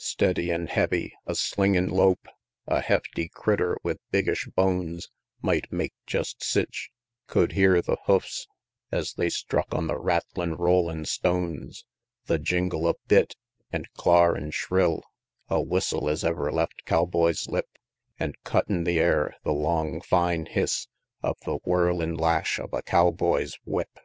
[0.00, 2.26] Steddy an' heavy a slingin' lope;
[2.66, 5.10] A hefty critter with biggish bones
[5.42, 6.90] Might make jest sich
[7.28, 8.48] could hear the hoofs
[8.90, 11.84] Es they struck on the rattlin', rollin' stones
[12.24, 13.36] The jingle of bit
[13.70, 15.04] an' clar an' shrill
[15.48, 17.68] A whistle es ever left cowboy's lip,
[18.18, 20.88] An' cuttin' the air, the long, fine hiss
[21.22, 24.00] Of the whirlin' lash of a cowboy's whip.